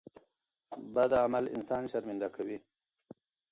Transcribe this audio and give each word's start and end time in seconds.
بد 0.95 1.11
عمل 1.23 1.43
انسان 1.55 1.83
شرمنده 1.91 2.27
کوي. 2.35 2.57